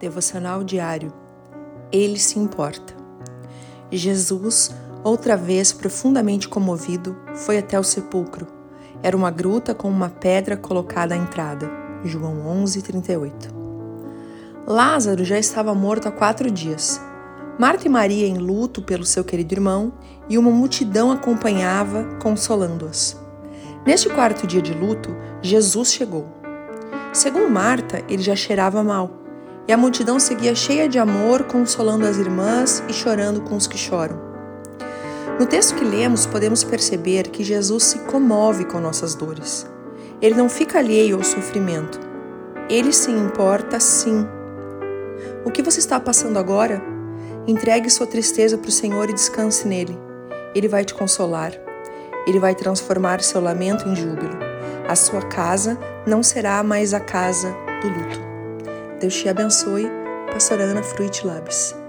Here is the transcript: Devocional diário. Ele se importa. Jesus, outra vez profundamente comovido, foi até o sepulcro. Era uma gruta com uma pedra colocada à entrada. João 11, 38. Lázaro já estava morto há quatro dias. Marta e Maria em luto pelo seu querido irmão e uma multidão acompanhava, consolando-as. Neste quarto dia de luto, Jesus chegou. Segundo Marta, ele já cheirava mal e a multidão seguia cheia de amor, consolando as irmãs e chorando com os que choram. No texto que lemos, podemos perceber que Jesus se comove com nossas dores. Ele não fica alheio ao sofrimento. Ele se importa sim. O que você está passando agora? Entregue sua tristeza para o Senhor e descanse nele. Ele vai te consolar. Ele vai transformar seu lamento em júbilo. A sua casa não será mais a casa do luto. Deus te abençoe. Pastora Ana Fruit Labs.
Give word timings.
Devocional 0.00 0.64
diário. 0.64 1.12
Ele 1.92 2.18
se 2.18 2.38
importa. 2.38 2.94
Jesus, 3.92 4.74
outra 5.04 5.36
vez 5.36 5.74
profundamente 5.74 6.48
comovido, 6.48 7.14
foi 7.34 7.58
até 7.58 7.78
o 7.78 7.84
sepulcro. 7.84 8.46
Era 9.02 9.14
uma 9.14 9.30
gruta 9.30 9.74
com 9.74 9.90
uma 9.90 10.08
pedra 10.08 10.56
colocada 10.56 11.14
à 11.14 11.18
entrada. 11.18 11.70
João 12.02 12.46
11, 12.46 12.80
38. 12.80 13.54
Lázaro 14.66 15.22
já 15.22 15.38
estava 15.38 15.74
morto 15.74 16.08
há 16.08 16.10
quatro 16.10 16.50
dias. 16.50 16.98
Marta 17.58 17.86
e 17.86 17.90
Maria 17.90 18.26
em 18.26 18.38
luto 18.38 18.80
pelo 18.80 19.04
seu 19.04 19.22
querido 19.22 19.52
irmão 19.52 19.92
e 20.30 20.38
uma 20.38 20.50
multidão 20.50 21.12
acompanhava, 21.12 22.04
consolando-as. 22.22 23.20
Neste 23.86 24.08
quarto 24.08 24.46
dia 24.46 24.62
de 24.62 24.72
luto, 24.72 25.14
Jesus 25.42 25.92
chegou. 25.92 26.26
Segundo 27.12 27.50
Marta, 27.50 28.02
ele 28.08 28.22
já 28.22 28.34
cheirava 28.34 28.82
mal 28.82 29.20
e 29.70 29.72
a 29.72 29.76
multidão 29.76 30.18
seguia 30.18 30.52
cheia 30.52 30.88
de 30.88 30.98
amor, 30.98 31.44
consolando 31.44 32.04
as 32.04 32.16
irmãs 32.16 32.82
e 32.88 32.92
chorando 32.92 33.40
com 33.42 33.54
os 33.54 33.68
que 33.68 33.78
choram. 33.78 34.20
No 35.38 35.46
texto 35.46 35.76
que 35.76 35.84
lemos, 35.84 36.26
podemos 36.26 36.64
perceber 36.64 37.28
que 37.28 37.44
Jesus 37.44 37.84
se 37.84 38.00
comove 38.00 38.64
com 38.64 38.80
nossas 38.80 39.14
dores. 39.14 39.64
Ele 40.20 40.34
não 40.34 40.48
fica 40.48 40.80
alheio 40.80 41.18
ao 41.18 41.22
sofrimento. 41.22 42.00
Ele 42.68 42.92
se 42.92 43.12
importa 43.12 43.78
sim. 43.78 44.26
O 45.44 45.52
que 45.52 45.62
você 45.62 45.78
está 45.78 46.00
passando 46.00 46.40
agora? 46.40 46.82
Entregue 47.46 47.88
sua 47.90 48.08
tristeza 48.08 48.58
para 48.58 48.70
o 48.70 48.72
Senhor 48.72 49.08
e 49.08 49.14
descanse 49.14 49.68
nele. 49.68 49.96
Ele 50.52 50.66
vai 50.66 50.84
te 50.84 50.94
consolar. 50.94 51.52
Ele 52.26 52.40
vai 52.40 52.56
transformar 52.56 53.22
seu 53.22 53.40
lamento 53.40 53.88
em 53.88 53.94
júbilo. 53.94 54.36
A 54.88 54.96
sua 54.96 55.22
casa 55.22 55.78
não 56.04 56.24
será 56.24 56.60
mais 56.64 56.92
a 56.92 56.98
casa 56.98 57.54
do 57.80 57.88
luto. 57.88 58.29
Deus 59.00 59.22
te 59.22 59.30
abençoe. 59.30 59.90
Pastora 60.30 60.64
Ana 60.64 60.82
Fruit 60.82 61.24
Labs. 61.24 61.79